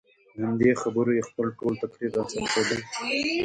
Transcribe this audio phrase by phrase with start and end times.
[0.33, 2.75] په همدې خبرو یې خپل ټول تقریر راڅرخېده.